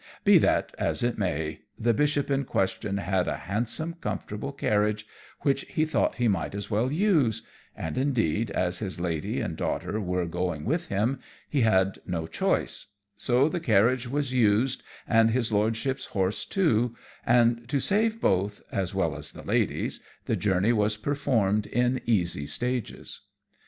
Be 0.23 0.39
that 0.39 0.73
as 0.79 1.03
it 1.03 1.19
may, 1.19 1.59
the 1.77 1.93
Bishop 1.93 2.31
in 2.31 2.43
question 2.43 2.97
had 2.97 3.27
a 3.27 3.37
handsome 3.45 3.93
comfortable 4.01 4.51
carriage 4.51 5.05
which 5.41 5.61
he 5.69 5.85
thought 5.85 6.15
he 6.15 6.27
might 6.27 6.55
as 6.55 6.71
well 6.71 6.91
use; 6.91 7.43
and, 7.75 7.99
indeed, 7.99 8.49
as 8.49 8.79
his 8.79 8.99
lady 8.99 9.39
and 9.39 9.55
daughter 9.55 9.99
were 10.01 10.25
going 10.25 10.65
with 10.65 10.87
him, 10.87 11.19
he 11.47 11.61
had 11.61 11.99
no 12.07 12.25
choice, 12.25 12.87
so 13.15 13.47
the 13.47 13.59
carriage 13.59 14.07
was 14.07 14.33
used 14.33 14.81
and 15.07 15.29
his 15.29 15.51
lordship's 15.51 16.05
horses 16.05 16.45
too; 16.47 16.95
and 17.23 17.69
to 17.69 17.79
save 17.79 18.19
both, 18.19 18.63
as 18.71 18.95
well 18.95 19.15
as 19.15 19.31
the 19.31 19.43
ladies, 19.43 19.99
the 20.25 20.35
journey 20.35 20.73
was 20.73 20.97
performed 20.97 21.67
in 21.67 22.01
easy 22.07 22.47
stages. 22.47 23.21